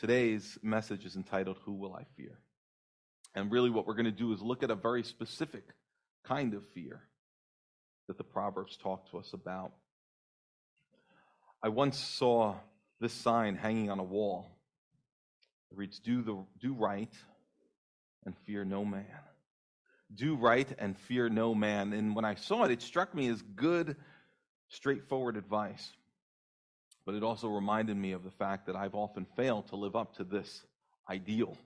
[0.00, 2.38] Today's message is entitled, Who Will I Fear?
[3.34, 5.62] And really, what we're going to do is look at a very specific
[6.24, 7.02] kind of fear
[8.08, 9.72] that the Proverbs talk to us about.
[11.62, 12.54] I once saw
[12.98, 14.46] this sign hanging on a wall.
[15.70, 17.12] It reads, Do, the, do right
[18.24, 19.04] and fear no man.
[20.14, 21.92] Do right and fear no man.
[21.92, 23.96] And when I saw it, it struck me as good,
[24.70, 25.92] straightforward advice.
[27.10, 30.14] But it also reminded me of the fact that I've often failed to live up
[30.18, 30.62] to this
[31.08, 31.56] ideal.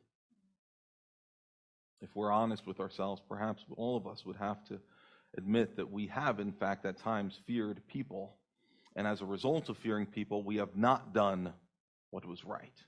[2.01, 4.81] If we're honest with ourselves, perhaps all of us would have to
[5.37, 8.37] admit that we have, in fact, at times feared people.
[8.97, 11.53] And as a result of fearing people, we have not done
[12.09, 12.83] what was right.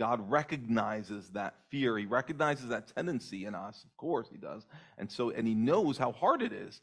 [0.00, 1.96] God recognizes that fear.
[1.96, 3.84] He recognizes that tendency in us.
[3.84, 4.66] Of course, He does.
[4.98, 6.80] And so, and He knows how hard it is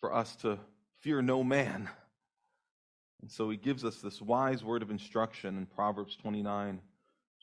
[0.00, 0.58] for us to
[1.00, 1.90] fear no man.
[3.24, 6.78] And so, He gives us this wise word of instruction in Proverbs 29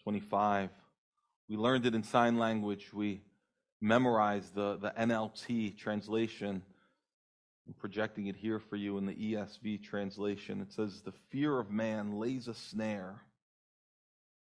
[0.04, 0.70] 25.
[1.50, 2.94] We learned it in sign language.
[2.94, 3.22] We
[3.82, 6.62] memorized the, the NLT translation.
[7.68, 10.62] I'm projecting it here for you in the ESV translation.
[10.62, 13.22] It says, The fear of man lays a snare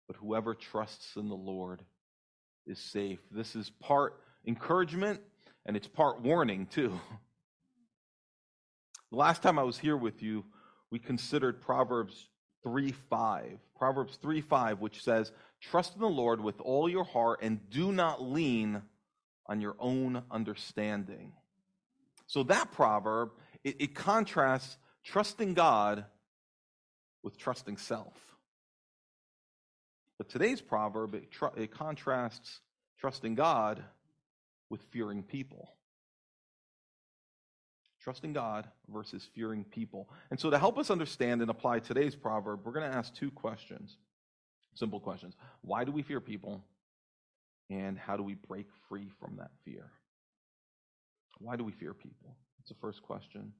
[0.08, 1.84] but whoever trusts in the Lord
[2.66, 3.20] is safe.
[3.30, 5.20] This is part encouragement
[5.66, 7.00] and it's part warning, too.
[9.10, 10.44] The last time I was here with you,
[10.92, 12.30] we considered Proverbs
[12.64, 13.60] 3 5.
[13.78, 17.92] Proverbs 3 5, which says, Trust in the Lord with all your heart and do
[17.92, 18.82] not lean
[19.48, 21.34] on your own understanding.
[22.28, 23.32] So that proverb,
[23.64, 26.06] it, it contrasts trusting God
[27.24, 28.14] with trusting self.
[30.18, 32.60] But today's proverb, it, tr- it contrasts
[33.00, 33.84] trusting God
[34.70, 35.70] with fearing people.
[38.08, 40.08] Trusting God versus fearing people.
[40.32, 43.30] And so, to help us understand and apply today's proverb, we're going to ask two
[43.30, 43.98] questions.
[44.76, 45.36] Simple questions.
[45.60, 46.64] Why do we fear people?
[47.70, 49.92] And how do we break free from that fear?
[51.40, 52.38] Why do we fear people?
[52.58, 53.52] That's the first question.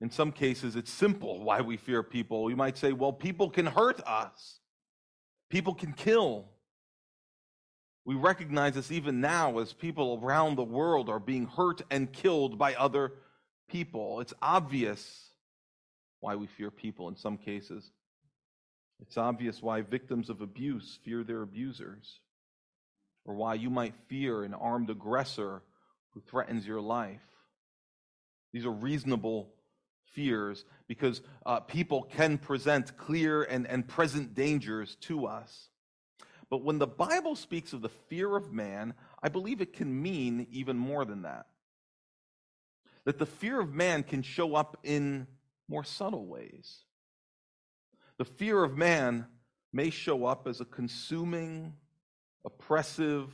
[0.00, 2.50] In some cases, it's simple why we fear people.
[2.50, 4.58] You might say, well, people can hurt us.
[5.48, 6.46] People can kill.
[8.04, 12.58] We recognize this even now as people around the world are being hurt and killed
[12.58, 13.12] by other
[13.68, 14.20] people.
[14.20, 15.30] It's obvious
[16.20, 17.90] why we fear people in some cases.
[19.00, 22.20] It's obvious why victims of abuse fear their abusers,
[23.24, 25.62] or why you might fear an armed aggressor
[26.10, 27.20] who threatens your life.
[28.52, 29.50] These are reasonable
[30.12, 35.68] fears because uh, people can present clear and, and present dangers to us.
[36.50, 40.46] But when the Bible speaks of the fear of man, I believe it can mean
[40.52, 41.46] even more than that.
[43.04, 45.26] That the fear of man can show up in
[45.68, 46.84] more subtle ways.
[48.18, 49.26] The fear of man
[49.72, 51.74] may show up as a consuming,
[52.44, 53.30] oppressive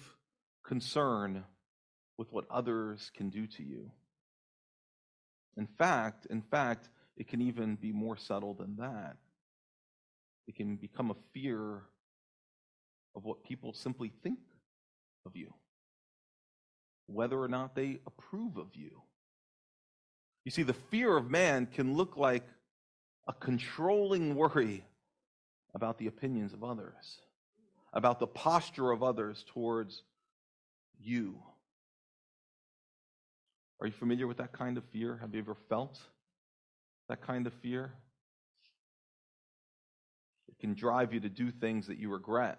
[0.65, 1.45] concern
[2.17, 3.91] with what others can do to you.
[5.57, 9.17] In fact, in fact, it can even be more subtle than that.
[10.47, 11.83] It can become a fear
[13.15, 14.39] of what people simply think
[15.27, 15.53] of you,
[17.07, 19.03] whether or not they approve of you.
[20.45, 22.45] You see, the fear of man can look like
[23.29, 24.85] a controlling worry
[25.75, 27.21] about the opinions of others,
[27.93, 30.03] about the posture of others towards
[30.99, 31.37] you.
[33.81, 35.19] Are you familiar with that kind of fear?
[35.21, 35.99] Have you ever felt
[37.09, 37.93] that kind of fear?
[40.49, 42.59] It can drive you to do things that you regret.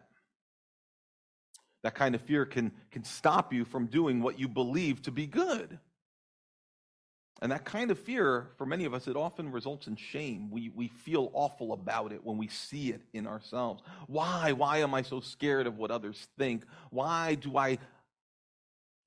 [1.83, 5.27] That kind of fear can, can stop you from doing what you believe to be
[5.27, 5.79] good.
[7.41, 10.51] And that kind of fear, for many of us, it often results in shame.
[10.51, 13.81] We, we feel awful about it when we see it in ourselves.
[14.07, 14.51] Why?
[14.51, 16.65] Why am I so scared of what others think?
[16.91, 17.79] Why do I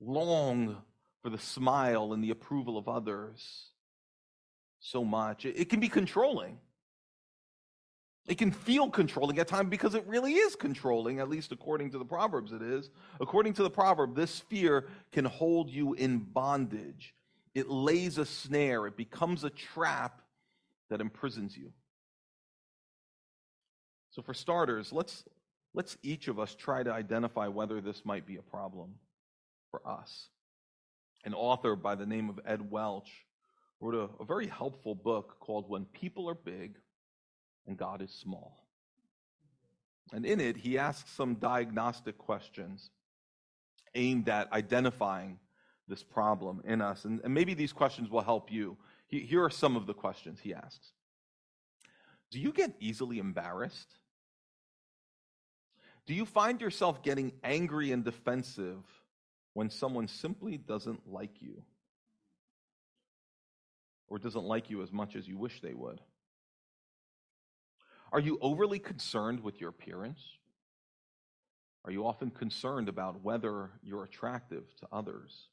[0.01, 0.77] long
[1.21, 3.71] for the smile and the approval of others
[4.79, 5.45] so much.
[5.45, 6.59] It, can be controlling.
[8.27, 11.97] It can feel controlling at times because it really is controlling, at least according to
[11.97, 12.91] the Proverbs, it is.
[13.19, 17.15] According to the proverb, this fear can hold you in bondage.
[17.55, 20.21] It lays a snare, it becomes a trap
[20.89, 21.71] that imprisons you.
[24.11, 25.23] So, for starters, let's,
[25.73, 28.95] let's each of us try to identify whether this might be a problem
[29.71, 30.29] for us
[31.25, 33.09] an author by the name of Ed Welch
[33.81, 36.75] wrote a, a very helpful book called When People Are Big
[37.67, 38.63] and God is Small.
[40.13, 42.91] And in it, he asks some diagnostic questions
[43.95, 45.39] aimed at identifying
[45.87, 47.05] this problem in us.
[47.05, 48.77] And, and maybe these questions will help you.
[49.07, 50.91] He, here are some of the questions he asks
[52.31, 53.95] Do you get easily embarrassed?
[56.05, 58.83] Do you find yourself getting angry and defensive
[59.53, 61.63] when someone simply doesn't like you?
[64.07, 65.99] Or doesn't like you as much as you wish they would?
[68.11, 70.21] Are you overly concerned with your appearance?
[71.85, 75.47] Are you often concerned about whether you're attractive to others?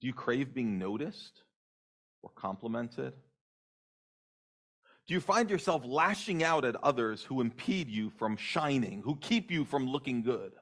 [0.00, 1.42] Do you crave being noticed
[2.22, 3.14] or complimented?
[5.06, 9.50] Do you find yourself lashing out at others who impede you from shining, who keep
[9.50, 10.52] you from looking good?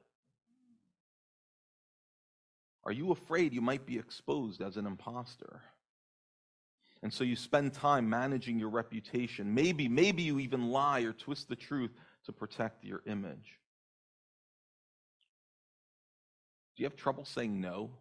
[2.83, 5.61] Are you afraid you might be exposed as an impostor?
[7.01, 9.53] And so you spend time managing your reputation.
[9.53, 11.91] Maybe, maybe you even lie or twist the truth
[12.25, 13.59] to protect your image.
[16.75, 17.91] Do you have trouble saying no?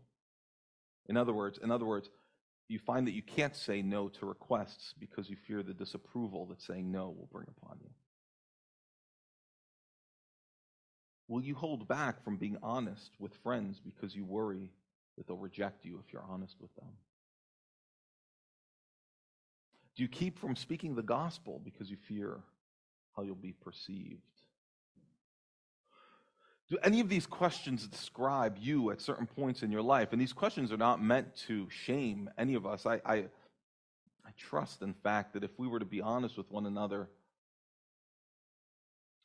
[1.09, 2.09] In other words, in other words,
[2.69, 6.63] you find that you can't say no to requests because you fear the disapproval that
[6.63, 7.91] saying no will bring upon you.
[11.29, 14.71] Will you hold back from being honest with friends because you worry
[15.17, 16.91] that they'll reject you if you're honest with them?
[19.97, 22.41] Do you keep from speaking the gospel because you fear
[23.17, 24.34] how you'll be perceived?
[26.71, 30.13] Do any of these questions describe you at certain points in your life?
[30.13, 32.87] And these questions are not meant to shame any of us.
[32.87, 36.65] I, I, I trust, in fact, that if we were to be honest with one
[36.65, 37.09] another,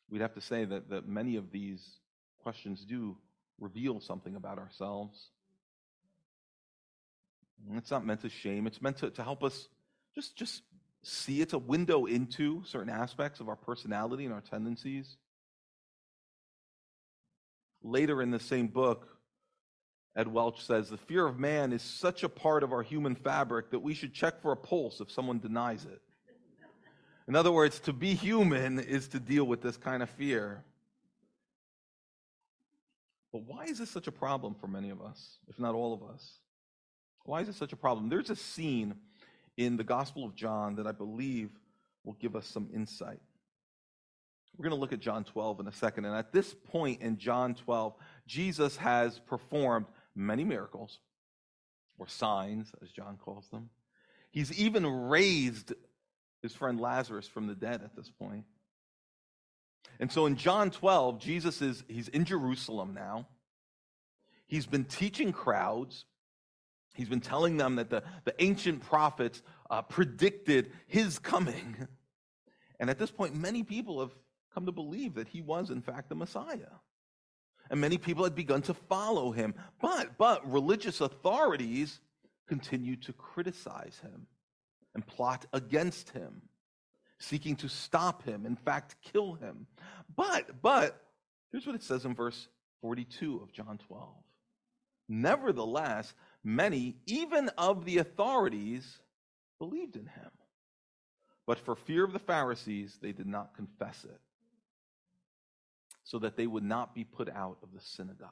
[0.10, 2.00] we'd have to say that, that many of these
[2.44, 3.16] questions do
[3.58, 5.30] reveal something about ourselves.
[7.70, 9.70] And it's not meant to shame, it's meant to, to help us
[10.14, 10.64] just, just
[11.04, 15.18] see it's a window into certain aspects of our personality and our tendencies.
[17.84, 19.08] Later in the same book,
[20.16, 23.72] Ed Welch says the fear of man is such a part of our human fabric
[23.72, 26.02] that we should check for a pulse if someone denies it.
[27.28, 30.64] In other words, to be human is to deal with this kind of fear.
[33.32, 36.02] But why is this such a problem for many of us, if not all of
[36.02, 36.40] us?
[37.26, 38.10] Why is it such a problem?
[38.10, 38.96] There's a scene
[39.58, 41.52] in the Gospel of John that I believe
[42.04, 43.20] will give us some insight.
[44.60, 46.04] We're going to look at John 12 in a second.
[46.04, 47.94] And at this point in John 12,
[48.28, 51.00] Jesus has performed many miracles,
[51.98, 53.70] or signs, as John calls them.
[54.32, 55.72] He's even raised
[56.42, 58.44] his friend Lazarus from the dead at this point.
[59.98, 63.28] And so in John 12, Jesus is he's in Jerusalem now.
[64.46, 66.04] He's been teaching crowds.
[66.96, 71.88] He's been telling them that the, the ancient prophets uh, predicted his coming.
[72.82, 74.12] And at this point, many people have
[74.60, 76.76] come to believe that he was, in fact, the Messiah.
[77.70, 79.56] And many people had begun to follow him.
[79.82, 82.02] But, but religious authorities
[82.46, 84.28] continued to criticize him
[84.94, 86.42] and plot against him,
[87.20, 89.66] seeking to stop him, in fact, kill him.
[90.14, 91.02] But, but,
[91.54, 92.50] here's what it says in verse
[92.82, 94.10] 42 of John 12.
[95.08, 96.14] Nevertheless,
[96.44, 98.98] many, even of the authorities,
[99.58, 100.32] believed in him.
[101.48, 104.20] But for fear of the Pharisees, they did not confess it
[106.10, 108.32] so that they would not be put out of the synagogue.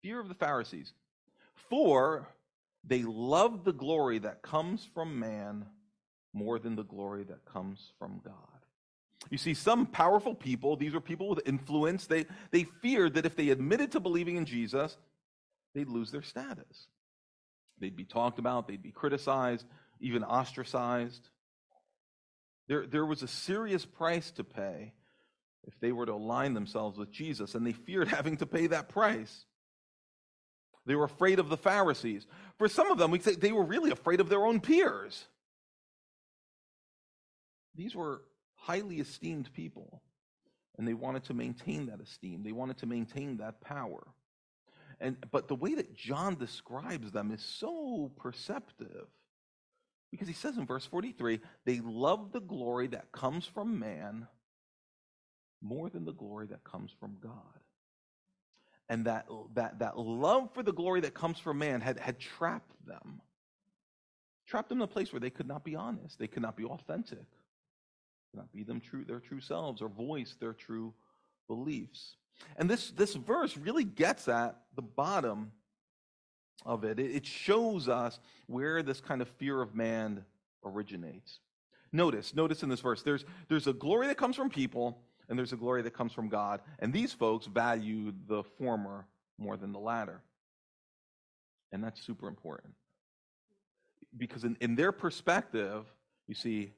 [0.00, 0.92] Fear of the Pharisees.
[1.68, 2.28] For
[2.84, 5.66] they love the glory that comes from man
[6.32, 8.34] more than the glory that comes from God.
[9.28, 13.34] You see, some powerful people, these were people with influence, they, they feared that if
[13.34, 14.96] they admitted to believing in Jesus,
[15.74, 16.86] they'd lose their status.
[17.80, 19.66] They'd be talked about, they'd be criticized,
[19.98, 21.28] even ostracized.
[22.68, 24.92] There, there was a serious price to pay
[25.66, 28.88] if they were to align themselves with Jesus, and they feared having to pay that
[28.88, 29.44] price.
[30.86, 32.26] They were afraid of the Pharisees.
[32.58, 35.26] For some of them, we say they were really afraid of their own peers.
[37.74, 38.22] These were
[38.54, 40.02] highly esteemed people,
[40.78, 42.42] and they wanted to maintain that esteem.
[42.42, 44.06] They wanted to maintain that power.
[45.00, 49.06] And, but the way that John describes them is so perceptive.
[50.10, 54.26] Because he says in verse 43 they love the glory that comes from man
[55.62, 57.32] more than the glory that comes from God.
[58.88, 62.74] And that, that, that love for the glory that comes from man had, had trapped
[62.86, 63.20] them.
[64.46, 66.18] Trapped them in a place where they could not be honest.
[66.18, 67.18] They could not be authentic.
[68.30, 70.92] Could not be them true, their true selves or voice their true
[71.46, 72.16] beliefs.
[72.56, 75.52] And this, this verse really gets at the bottom
[76.66, 76.98] of it.
[76.98, 80.24] It shows us where this kind of fear of man
[80.64, 81.38] originates.
[81.92, 84.98] Notice, notice in this verse, there's, there's a glory that comes from people,
[85.30, 86.60] and there's a glory that comes from God.
[86.80, 89.06] And these folks value the former
[89.38, 90.20] more than the latter.
[91.70, 92.74] And that's super important.
[94.18, 95.86] Because in, in their perspective,
[96.26, 96.72] you see,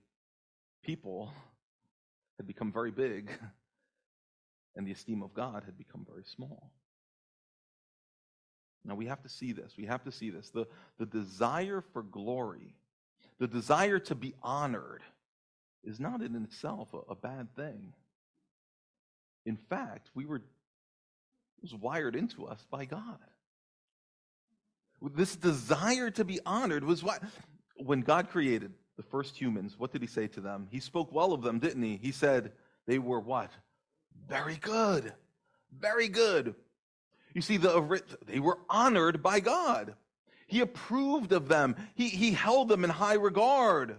[0.85, 1.33] people
[2.37, 3.31] had become very big
[4.77, 6.71] and the esteem of God had become very small.
[8.85, 9.75] Now we have to see this.
[9.79, 10.51] We have to see this.
[10.51, 10.67] The,
[10.99, 12.75] the desire for glory,
[13.39, 15.03] the desire to be honored,
[15.85, 17.95] is not in itself a, a bad thing.
[19.45, 20.43] In fact, we were
[21.61, 23.19] was wired into us by God.
[25.15, 27.23] This desire to be honored was what
[27.77, 30.69] when God created the first humans, what did he say to them?
[30.71, 31.99] He spoke well of them, didn't he?
[32.01, 32.53] He said
[32.87, 33.51] they were what?
[34.29, 35.13] Very good.
[35.77, 36.55] Very good.
[37.35, 39.95] You see, the, they were honored by God.
[40.47, 41.77] He approved of them.
[41.95, 43.97] He, he held them in high regard.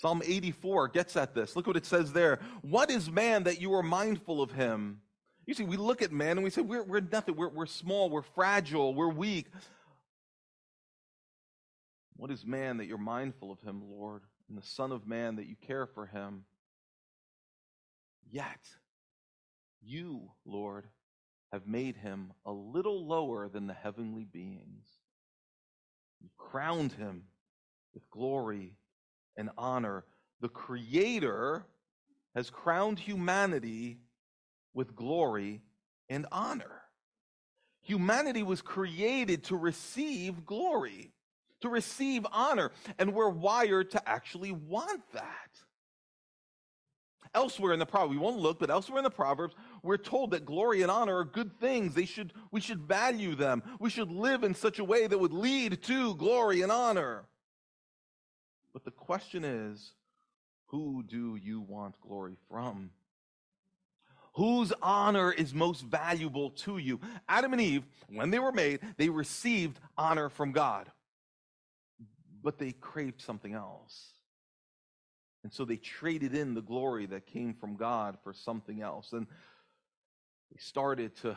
[0.00, 1.54] Psalm 84 gets at this.
[1.54, 2.38] Look what it says there.
[2.62, 5.02] What is man that you are mindful of him?
[5.44, 7.36] You see, we look at man and we say, we're, we're nothing.
[7.36, 8.08] We're, we're small.
[8.08, 8.94] We're fragile.
[8.94, 9.48] We're weak.
[12.16, 14.22] What is man that you're mindful of him, Lord?
[14.48, 16.44] And the Son of Man that you care for him?
[18.30, 18.70] Yet,
[19.82, 20.86] you, Lord,
[21.52, 24.86] have made him a little lower than the heavenly beings.
[26.22, 27.24] You crowned him
[27.92, 28.76] with glory
[29.40, 30.04] and honor.
[30.40, 31.64] The Creator
[32.36, 33.98] has crowned humanity
[34.72, 35.62] with glory
[36.08, 36.82] and honor.
[37.82, 41.12] Humanity was created to receive glory,
[41.62, 45.50] to receive honor, and we're wired to actually want that.
[47.32, 50.44] Elsewhere in the Proverbs, we won't look, but elsewhere in the Proverbs, we're told that
[50.44, 51.94] glory and honor are good things.
[51.94, 53.62] They should, we should value them.
[53.78, 57.24] We should live in such a way that would lead to glory and honor.
[58.72, 59.92] But the question is,
[60.66, 62.90] who do you want glory from?
[64.34, 67.00] Whose honor is most valuable to you?
[67.28, 70.90] Adam and Eve, when they were made, they received honor from God.
[72.42, 74.12] But they craved something else.
[75.42, 79.12] And so they traded in the glory that came from God for something else.
[79.12, 79.26] And
[80.52, 81.36] they started to,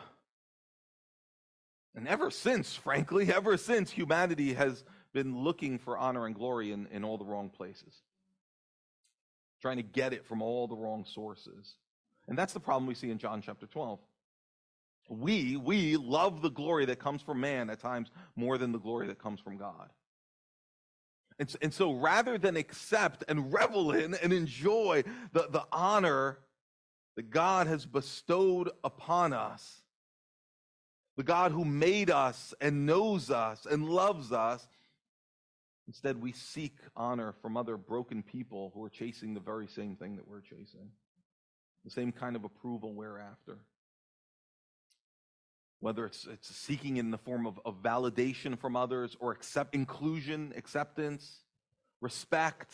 [1.96, 6.88] and ever since, frankly, ever since, humanity has been looking for honor and glory in,
[6.91, 8.01] in all the wrong places,
[9.62, 11.75] trying to get it from all the wrong sources.
[12.27, 14.00] And that's the problem we see in John chapter 12.
[15.10, 19.08] We, we love the glory that comes from man at times more than the glory
[19.08, 19.89] that comes from God.
[21.39, 25.03] And, and so rather than accept and revel in and enjoy
[25.34, 26.39] the, the honor
[27.15, 29.82] that God has bestowed upon us,
[31.15, 34.67] the God who made us and knows us and loves us,
[35.88, 40.16] instead we seek honor from other broken people who are chasing the very same thing
[40.16, 40.90] that we're chasing,
[41.84, 43.60] the same kind of approval we're after
[45.84, 50.54] whether it's, it's seeking in the form of, of validation from others or accept inclusion,
[50.56, 51.42] acceptance,
[52.00, 52.72] respect.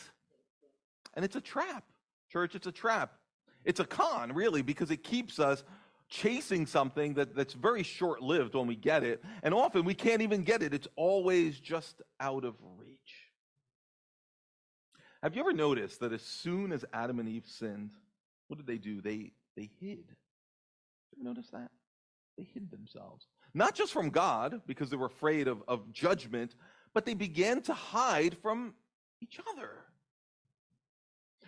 [1.14, 1.82] And it's a trap,
[2.30, 3.12] church, it's a trap.
[3.64, 5.64] It's a con, really, because it keeps us
[6.08, 9.24] chasing something that, that's very short lived when we get it.
[9.42, 12.54] And often we can't even get it, it's always just out of.
[15.22, 17.90] Have you ever noticed that as soon as Adam and Eve sinned,
[18.48, 19.02] what did they do?
[19.02, 20.06] They, they hid.
[20.06, 21.70] Did you notice that?
[22.38, 23.26] They hid themselves.
[23.52, 26.54] Not just from God, because they were afraid of, of judgment,
[26.94, 28.74] but they began to hide from
[29.20, 29.70] each other.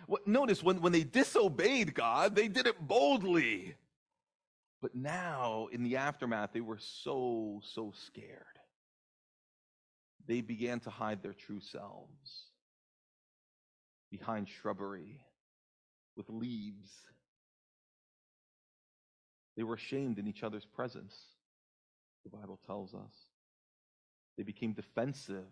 [0.05, 3.75] What, notice when, when they disobeyed God, they did it boldly.
[4.81, 8.43] But now, in the aftermath, they were so, so scared.
[10.27, 12.51] They began to hide their true selves
[14.17, 15.19] behind shrubbery
[16.15, 16.89] with leaves
[19.55, 21.15] they were ashamed in each other's presence,
[22.23, 23.13] the Bible tells us.
[24.37, 25.45] They became defensive.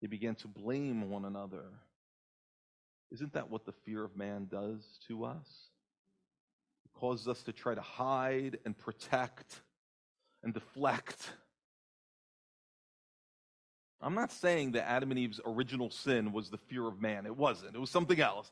[0.00, 1.64] They began to blame one another.
[3.10, 5.48] Isn't that what the fear of man does to us?
[6.84, 9.60] It causes us to try to hide and protect
[10.44, 11.28] and deflect.
[14.00, 17.26] I'm not saying that Adam and Eve's original sin was the fear of man.
[17.26, 18.50] It wasn't, it was something else.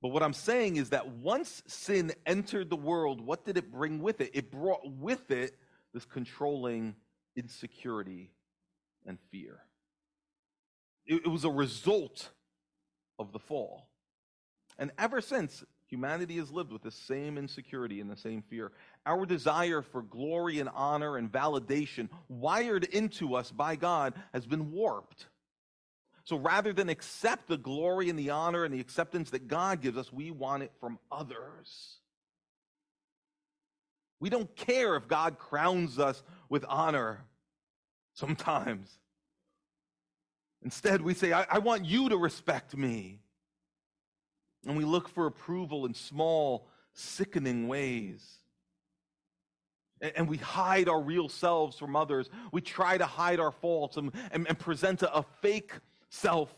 [0.00, 4.00] But what I'm saying is that once sin entered the world, what did it bring
[4.00, 4.30] with it?
[4.34, 5.56] It brought with it
[5.92, 6.94] this controlling
[7.34, 8.30] insecurity
[9.06, 9.58] and fear.
[11.06, 12.30] It, it was a result
[13.18, 13.88] of the fall.
[14.78, 18.72] And ever since, humanity has lived with the same insecurity and the same fear.
[19.04, 24.72] Our desire for glory and honor and validation, wired into us by God, has been
[24.72, 25.26] warped.
[26.24, 29.96] So rather than accept the glory and the honor and the acceptance that God gives
[29.96, 31.98] us, we want it from others.
[34.18, 37.20] We don't care if God crowns us with honor
[38.14, 38.90] sometimes.
[40.62, 43.20] Instead, we say, I, I want you to respect me.
[44.66, 48.22] And we look for approval in small, sickening ways.
[50.00, 52.28] And we hide our real selves from others.
[52.52, 55.72] We try to hide our faults and, and, and present a, a fake
[56.10, 56.52] self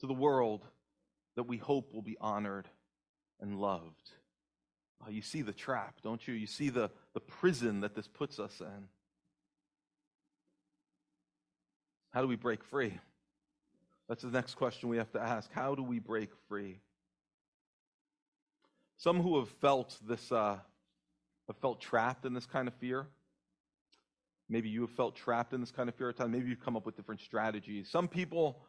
[0.00, 0.64] to the world
[1.36, 2.68] that we hope will be honored
[3.40, 4.10] and loved.
[5.06, 6.34] Oh, you see the trap, don't you?
[6.34, 8.88] You see the, the prison that this puts us in.
[12.10, 12.98] How do we break free?
[14.08, 15.50] That's the next question we have to ask.
[15.52, 16.80] How do we break free?
[18.98, 20.58] Some who have felt this, uh,
[21.46, 23.06] have felt trapped in this kind of fear.
[24.48, 26.32] Maybe you have felt trapped in this kind of fear at times.
[26.32, 27.88] Maybe you've come up with different strategies.
[27.88, 28.60] Some people,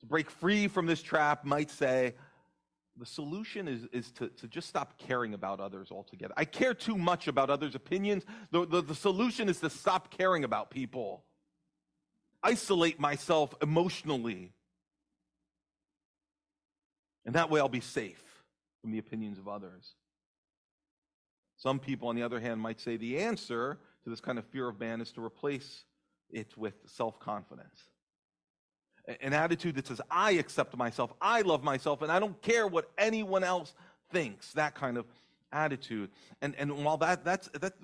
[0.00, 2.14] to break free from this trap, might say,
[2.96, 6.34] the solution is, is to, to just stop caring about others altogether.
[6.36, 8.24] I care too much about others' opinions.
[8.50, 11.24] The, the, the solution is to stop caring about people
[12.42, 14.52] isolate myself emotionally.
[17.24, 18.31] And that way I'll be safe
[18.82, 19.94] from the opinions of others.
[21.56, 24.68] Some people, on the other hand, might say the answer to this kind of fear
[24.68, 25.84] of man is to replace
[26.30, 27.84] it with self confidence.
[29.20, 32.90] An attitude that says, I accept myself, I love myself, and I don't care what
[32.98, 33.74] anyone else
[34.10, 34.52] thinks.
[34.52, 35.06] That kind of
[35.52, 36.10] attitude.
[36.40, 37.74] And, and while that, that's, that,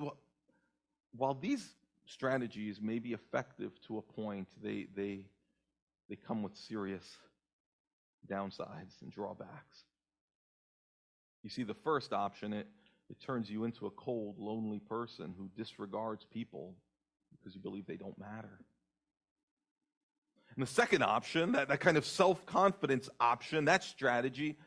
[1.17, 1.75] while these
[2.07, 5.21] strategies may be effective to a point, they, they,
[6.09, 7.05] they come with serious
[8.29, 9.85] downsides and drawbacks.
[11.43, 12.67] You see, the first option, it,
[13.11, 16.75] it turns you into a cold, lonely person who disregards people
[17.31, 18.61] because you believe they don't matter.
[20.55, 24.59] And the second option, that, that kind of self confidence option, that strategy,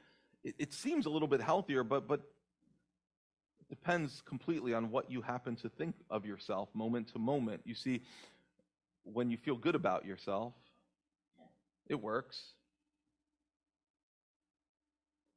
[0.43, 2.21] it, it seems a little bit healthier, but, but
[3.59, 7.61] it depends completely on what you happen to think of yourself moment to moment.
[7.65, 8.03] You see,
[9.03, 10.53] when you feel good about yourself,
[11.87, 12.53] it works.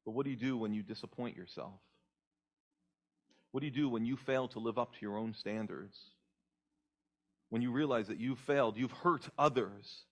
[0.04, 1.80] But what do you do when you disappoint yourself?
[3.52, 5.96] What do you do when you fail to live up to your own standards?
[7.50, 10.04] When you realize that you've failed, you've hurt others,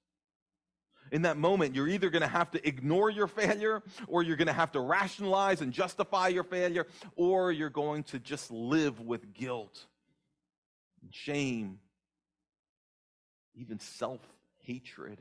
[1.11, 4.47] in that moment, you're either going to have to ignore your failure, or you're going
[4.47, 9.35] to have to rationalize and justify your failure, or you're going to just live with
[9.35, 9.87] guilt,
[11.11, 11.79] shame,
[13.55, 14.21] even self
[14.61, 15.19] hatred.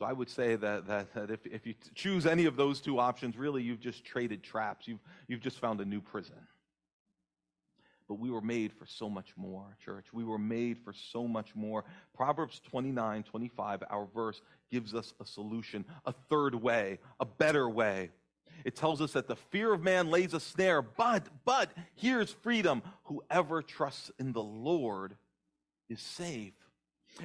[0.00, 2.98] So I would say that, that, that if, if you choose any of those two
[2.98, 4.88] options, really you've just traded traps.
[4.88, 6.36] You've, you've just found a new prison.
[8.08, 10.06] But we were made for so much more, church.
[10.10, 11.84] We were made for so much more.
[12.14, 18.08] Proverbs 29 25, our verse, gives us a solution, a third way, a better way.
[18.64, 22.82] It tells us that the fear of man lays a snare, but, but, here's freedom.
[23.04, 25.14] Whoever trusts in the Lord
[25.90, 26.54] is safe.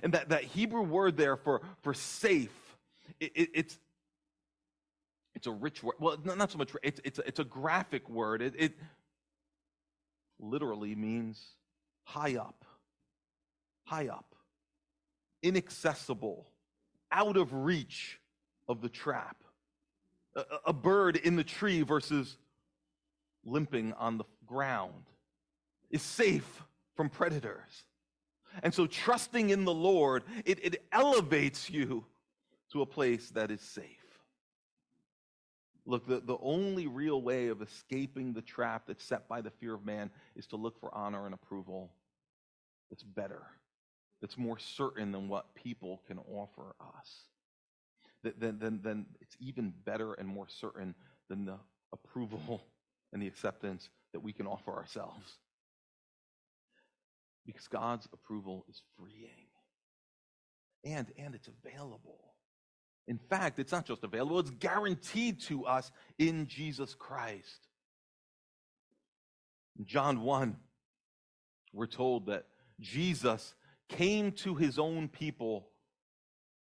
[0.03, 2.51] And that, that Hebrew word there for, for safe,
[3.19, 3.79] it, it, it's,
[5.35, 5.95] it's a rich word.
[5.99, 8.41] Well, not so much, it's, it's, a, it's a graphic word.
[8.41, 8.73] It, it,
[10.39, 11.41] literally means
[12.03, 12.65] high up,
[13.83, 14.35] high up,
[15.41, 16.47] inaccessible,
[17.11, 18.19] out of reach
[18.67, 19.37] of the trap.
[20.35, 22.37] A, a bird in the tree versus
[23.45, 25.05] limping on the ground
[25.89, 26.63] is safe
[26.95, 27.83] from predators.
[28.63, 32.05] And so, trusting in the Lord, it, it elevates you
[32.71, 33.85] to a place that is safe.
[35.85, 39.75] Look, the, the only real way of escaping the trap that's set by the fear
[39.75, 41.91] of man is to look for honor and approval
[42.89, 43.43] that's better,
[44.21, 47.11] that's more certain than what people can offer us.
[48.23, 50.95] Then, then, then it's even better and more certain
[51.29, 51.57] than the
[51.93, 52.63] approval
[53.13, 55.37] and the acceptance that we can offer ourselves.
[57.45, 59.29] Because God's approval is freeing.
[60.83, 62.34] And, and it's available.
[63.07, 67.67] In fact, it's not just available, it's guaranteed to us in Jesus Christ.
[69.77, 70.55] In John 1,
[71.73, 72.45] we're told that
[72.79, 73.53] Jesus
[73.89, 75.67] came to his own people,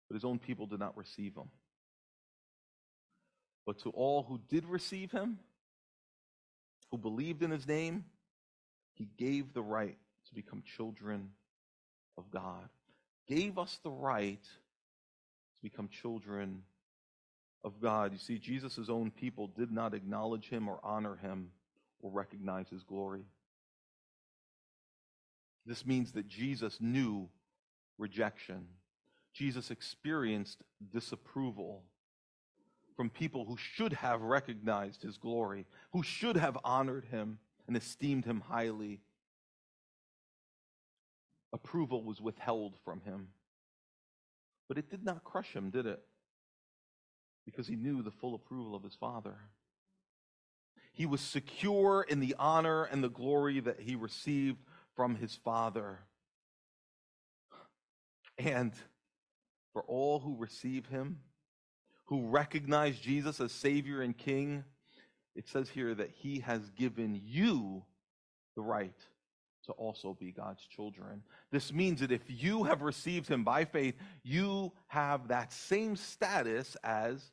[0.08, 1.50] but his own people did not receive him.
[3.66, 5.40] But to all who did receive him,
[6.90, 8.06] who believed in his name,
[8.94, 9.98] he gave the right
[10.28, 11.30] to become children
[12.18, 12.70] of God.
[13.28, 14.44] Gave us the right
[15.60, 16.64] to become children
[17.64, 18.14] of God.
[18.14, 21.50] You see, Jesus' own people did not acknowledge him or honor him
[22.02, 23.26] or recognize his glory.
[25.66, 27.30] This means that Jesus knew
[27.98, 28.68] rejection.
[29.34, 31.84] Jesus experienced disapproval
[32.96, 38.26] from people who should have recognized his glory, who should have honored him and esteemed
[38.26, 39.00] him highly.
[41.54, 43.28] Approval was withheld from him.
[44.70, 46.02] But it did not crush him, did it?
[47.50, 49.36] because he knew the full approval of his Father.
[50.94, 54.60] He was secure in the honor and the glory that he received
[54.96, 56.00] from his Father.
[58.38, 58.72] And
[59.74, 61.20] for all who receive him,
[62.06, 64.64] who recognize Jesus as Savior and King,
[65.36, 67.84] it says here that he has given you
[68.56, 68.94] the right
[69.66, 71.22] to also be God's children.
[71.52, 76.78] This means that if you have received him by faith, you have that same status
[76.84, 77.32] as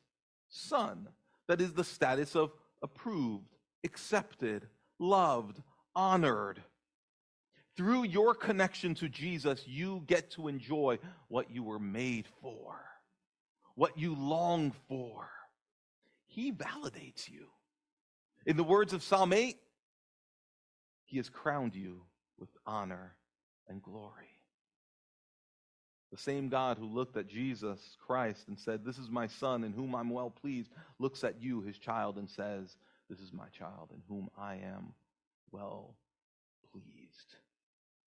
[0.49, 1.07] son.
[1.47, 4.67] That is the status of approved, accepted,
[4.99, 5.61] loved,
[5.95, 6.61] honored.
[7.75, 12.75] Through your connection to Jesus, you get to enjoy what you were made for,
[13.75, 15.29] what you long for.
[16.25, 17.47] He validates you.
[18.45, 19.57] In the words of Psalm 8,
[21.05, 22.01] He has crowned you
[22.39, 23.15] with honor
[23.67, 24.37] and glory.
[26.11, 29.73] The same God who looked at Jesus Christ and said, This is my son in
[29.73, 32.77] whom I'm well pleased, looks at you, his child, and says,
[33.09, 34.93] This is my child in whom I am
[35.51, 35.95] well
[36.71, 37.35] pleased.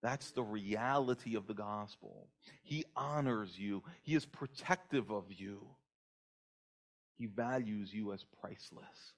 [0.02, 2.28] That's the reality of the gospel.
[2.62, 5.66] He honors you, He is protective of you,
[7.18, 9.12] He values you as priceless.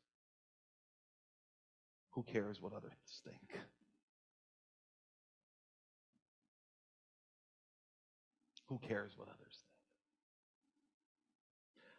[2.11, 2.93] Who cares what others
[3.25, 3.63] think?
[8.73, 9.61] Who cares what others think?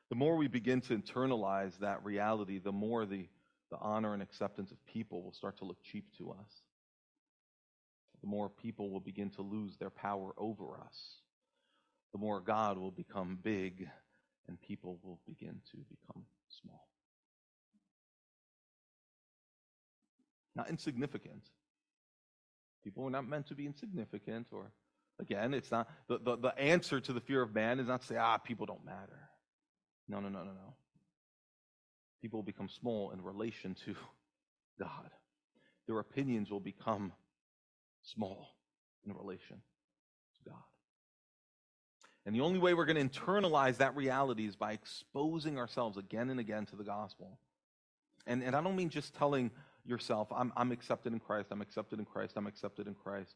[0.10, 3.28] The more we begin to internalize that reality, the more the,
[3.70, 6.64] the honor and acceptance of people will start to look cheap to us
[8.24, 11.18] the more people will begin to lose their power over us.
[12.14, 13.90] The more God will become big
[14.48, 16.24] and people will begin to become
[16.62, 16.88] small.
[20.56, 21.44] Not insignificant.
[22.82, 24.72] People are not meant to be insignificant or
[25.20, 28.08] again, it's not the, the, the answer to the fear of man is not to
[28.08, 29.30] say, ah, people don't matter.
[30.08, 30.74] No, no, no, no, no.
[32.22, 33.96] People will become small in relation to
[34.80, 35.10] God.
[35.88, 37.12] Their opinions will become
[38.02, 38.56] small
[39.06, 40.60] in relation to God.
[42.26, 46.30] And the only way we're going to internalize that reality is by exposing ourselves again
[46.30, 47.38] and again to the gospel.
[48.26, 49.52] And, and I don't mean just telling
[49.86, 53.36] yourself, I'm, I'm accepted in Christ, I'm accepted in Christ, I'm accepted in Christ.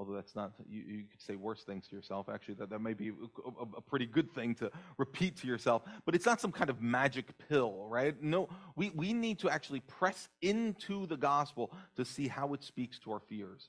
[0.00, 2.30] Although that's not, you, you could say worse things to yourself.
[2.30, 5.82] Actually, that, that may be a, a pretty good thing to repeat to yourself.
[6.06, 8.20] But it's not some kind of magic pill, right?
[8.22, 12.98] No, we, we need to actually press into the gospel to see how it speaks
[13.00, 13.68] to our fears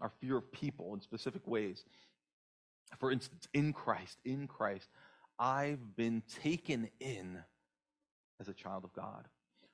[0.00, 1.84] our fear of people in specific ways.
[2.98, 4.88] For instance, in Christ, in Christ,
[5.38, 7.38] I've been taken in
[8.40, 9.28] as a child of God,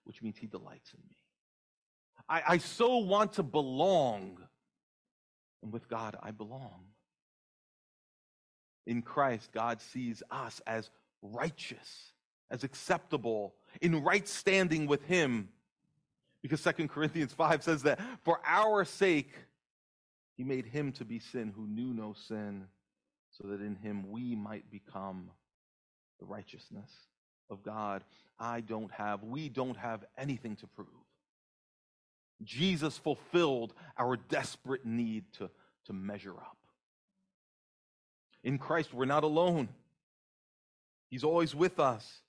[0.04, 1.16] which means He delights in me.
[2.28, 4.38] I, I so want to belong,
[5.62, 6.86] and with God, I belong.
[8.86, 10.90] In Christ, God sees us as
[11.22, 12.12] righteous,
[12.50, 15.48] as acceptable, in right standing with Him.
[16.42, 19.32] Because Second Corinthians 5 says that for our sake,
[20.36, 22.66] he made him to be sin who knew no sin,
[23.30, 25.30] so that in him we might become
[26.20, 26.90] the righteousness
[27.50, 28.04] of God.
[28.38, 30.86] I don't have, we don't have anything to prove.
[32.46, 35.50] Jesus fulfilled our desperate need to,
[35.86, 36.56] to measure up.
[38.42, 39.68] In Christ, we're not alone,
[41.10, 42.22] He's always with us.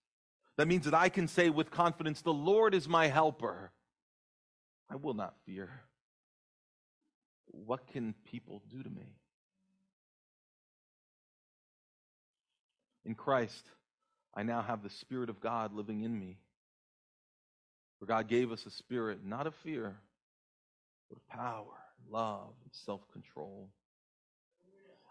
[0.58, 3.71] That means that I can say with confidence, The Lord is my helper.
[4.89, 5.69] I will not fear
[7.65, 9.15] what can people do to me?
[13.06, 13.65] In Christ,
[14.36, 16.38] I now have the Spirit of God living in me.
[17.99, 19.95] For God gave us a spirit not of fear,
[21.12, 21.74] of power,
[22.10, 23.70] love, and self control.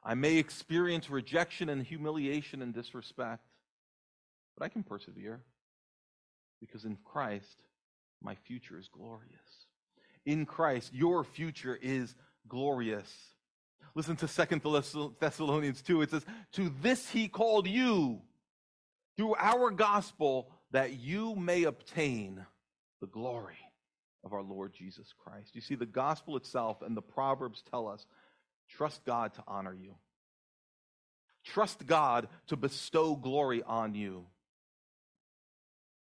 [0.05, 3.43] I may experience rejection and humiliation and disrespect,
[4.57, 5.41] but I can persevere
[6.61, 7.57] because in Christ,
[8.23, 9.67] my future is glorious.
[10.25, 12.15] In Christ, your future is
[12.49, 13.13] glorious.
[13.95, 14.63] Listen to Second
[15.21, 16.03] Thessalonians 2.
[16.03, 18.21] It says, To this he called you
[19.17, 22.45] through our gospel that you may obtain
[23.01, 23.57] the glory
[24.27, 25.55] of our Lord Jesus Christ.
[25.55, 28.05] You see, the gospel itself and the Proverbs tell us
[28.69, 29.95] trust God to honor you,
[31.45, 34.27] trust God to bestow glory on you.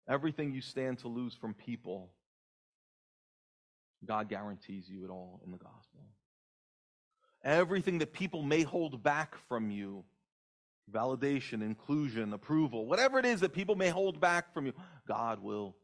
[0.09, 2.11] Everything you stand to lose from people,
[4.05, 6.00] God guarantees you it all in the gospel
[7.46, 10.05] everything that people may hold back from you
[10.92, 14.72] validation, inclusion, approval, whatever it is that people may hold back from you,
[15.09, 15.74] God will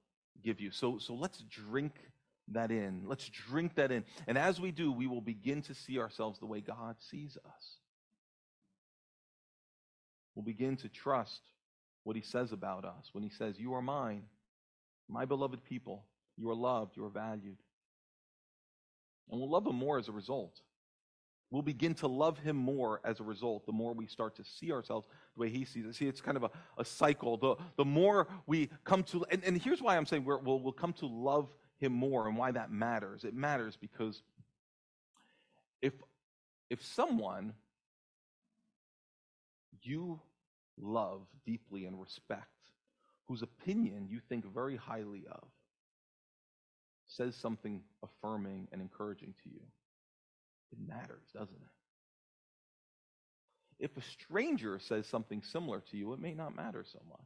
[0.42, 0.70] give you.
[0.70, 1.92] So, so let's drink
[2.48, 3.02] that in.
[3.06, 4.04] Let's drink that in.
[4.26, 7.76] And as we do, we will begin to see ourselves the way God sees us.
[10.34, 11.42] We'll begin to trust
[12.04, 14.24] what he says about us when he says, You are mine,
[15.08, 16.04] my beloved people.
[16.36, 17.58] You are loved, you are valued.
[19.30, 20.60] And we'll love him more as a result.
[21.50, 24.72] We'll begin to love him more as a result, the more we start to see
[24.72, 25.98] ourselves the way he sees us.
[25.98, 27.36] See, it's kind of a, a cycle.
[27.36, 30.72] The, the more we come to, and, and here's why I'm saying we're, we'll, we'll
[30.72, 31.50] come to love
[31.82, 33.24] him more and why that matters.
[33.24, 34.22] It matters because
[35.80, 35.92] if,
[36.70, 37.54] if someone
[39.82, 40.20] you
[40.80, 42.46] love deeply and respect,
[43.26, 45.44] whose opinion you think very highly of,
[47.08, 49.60] says something affirming and encouraging to you,
[50.70, 51.68] it matters, doesn't it?
[53.84, 57.18] If a stranger says something similar to you, it may not matter so much.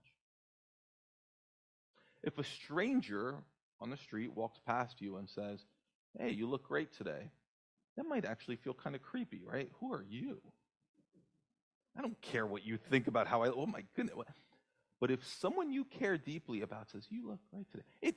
[2.22, 3.36] If a stranger
[3.80, 5.64] on the street walks past you and says,
[6.18, 7.30] Hey, you look great today,
[7.96, 9.70] that might actually feel kind of creepy, right?
[9.80, 10.40] Who are you?
[11.96, 14.16] I don't care what you think about how I, oh my goodness.
[15.00, 18.14] But if someone you care deeply about says, You look great today, it,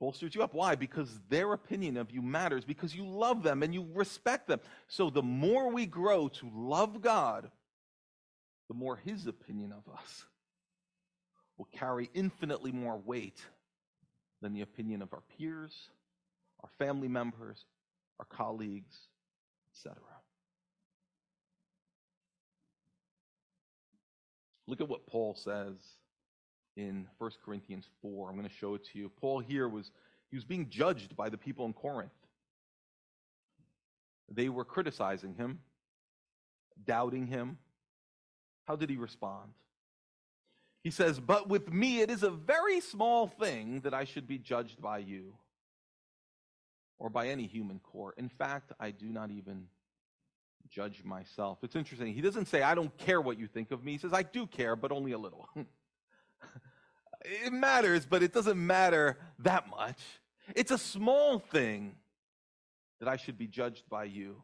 [0.00, 0.54] bolsters you up.
[0.54, 0.74] Why?
[0.74, 4.60] Because their opinion of you matters, because you love them and you respect them.
[4.88, 7.50] So the more we grow to love God,
[8.68, 10.24] the more his opinion of us
[11.56, 13.40] will carry infinitely more weight
[14.42, 15.72] than the opinion of our peers,
[16.62, 17.64] our family members,
[18.18, 18.96] our colleagues,
[19.72, 19.96] etc.
[24.66, 25.76] Look at what Paul says
[26.76, 28.28] in 1 Corinthians 4.
[28.28, 29.10] I'm going to show it to you.
[29.20, 29.90] Paul here was
[30.30, 32.10] he was being judged by the people in Corinth.
[34.30, 35.60] They were criticizing him,
[36.86, 37.58] doubting him.
[38.66, 39.50] How did he respond?
[40.82, 44.38] He says, But with me it is a very small thing that I should be
[44.38, 45.34] judged by you
[46.98, 48.14] or by any human court.
[48.18, 49.66] In fact, I do not even
[50.70, 51.58] judge myself.
[51.62, 52.12] It's interesting.
[52.14, 53.92] He doesn't say, I don't care what you think of me.
[53.92, 55.48] He says, I do care, but only a little.
[57.24, 59.98] it matters, but it doesn't matter that much.
[60.56, 61.96] It's a small thing
[63.00, 64.42] that I should be judged by you.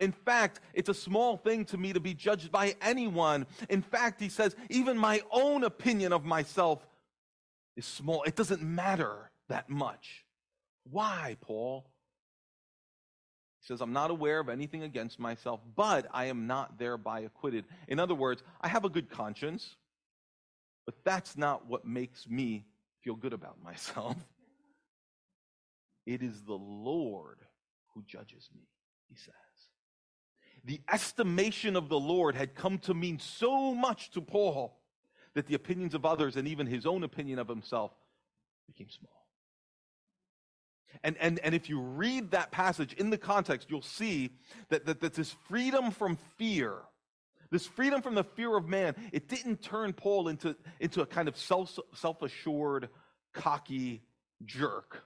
[0.00, 3.46] In fact, it's a small thing to me to be judged by anyone.
[3.68, 6.86] In fact, he says, even my own opinion of myself
[7.76, 8.22] is small.
[8.24, 10.24] It doesn't matter that much.
[10.90, 11.86] Why, Paul?
[13.60, 17.64] He says, I'm not aware of anything against myself, but I am not thereby acquitted.
[17.86, 19.76] In other words, I have a good conscience.
[20.84, 22.64] But that's not what makes me
[23.02, 24.16] feel good about myself.
[26.06, 27.38] It is the Lord
[27.94, 28.62] who judges me,
[29.08, 29.34] he says.
[30.64, 34.78] The estimation of the Lord had come to mean so much to Paul
[35.34, 37.92] that the opinions of others and even his own opinion of himself
[38.66, 39.26] became small.
[41.02, 44.30] And, and, and if you read that passage in the context, you'll see
[44.68, 46.74] that, that, that this freedom from fear
[47.52, 51.28] this freedom from the fear of man, it didn't turn Paul into, into a kind
[51.28, 52.88] of self, self-assured,
[53.34, 54.02] cocky
[54.42, 55.04] jerk.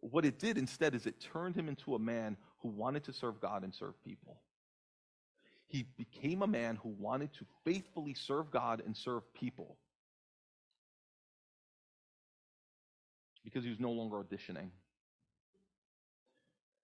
[0.00, 3.40] What it did instead is it turned him into a man who wanted to serve
[3.40, 4.40] God and serve people.
[5.66, 9.76] He became a man who wanted to faithfully serve God and serve people
[13.44, 14.70] because he was no longer auditioning.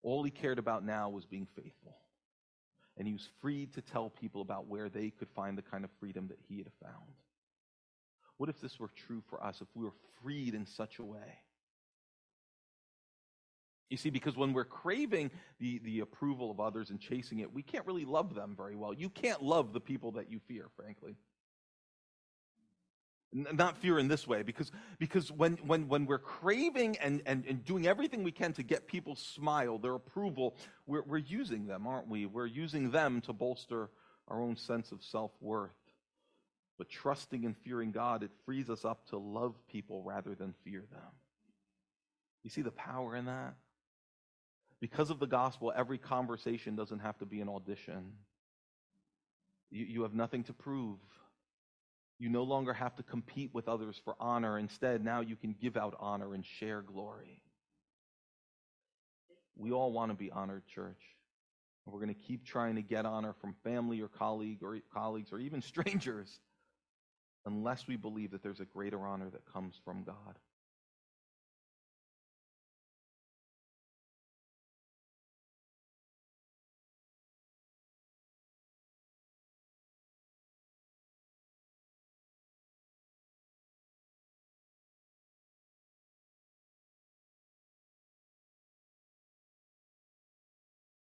[0.03, 1.97] All he cared about now was being faithful
[2.97, 5.91] and he was free to tell people about where they could find the kind of
[5.99, 7.13] freedom that he had found.
[8.37, 11.39] What if this were true for us, if we were freed in such a way?
[13.91, 17.63] You see, because when we're craving the, the approval of others and chasing it, we
[17.63, 18.95] can't really love them very well.
[18.95, 21.17] You can't love the people that you fear, frankly.
[23.33, 24.71] Not fear in this way because
[25.01, 28.87] because when when when we're craving and and, and doing everything we can to get
[28.87, 30.55] people's smile their approval
[30.87, 32.27] we're, we're using them aren't we?
[32.27, 33.91] We're using them to bolster
[34.29, 35.75] our own sense of self-worth.
[36.79, 40.85] But trusting and fearing god it frees us up to love people rather than fear
[40.93, 41.13] them.
[42.45, 43.57] You see the power in that
[44.85, 48.13] because of the gospel every conversation doesn't have to be an audition
[49.71, 50.99] you, you have nothing to prove
[52.19, 54.59] you no longer have to compete with others for honor.
[54.59, 57.43] Instead, now you can give out honor and share glory.
[59.57, 61.01] We all want to be honored, church.
[61.87, 65.39] We're going to keep trying to get honor from family or colleague or colleagues or
[65.39, 66.41] even strangers
[67.47, 70.39] unless we believe that there's a greater honor that comes from God.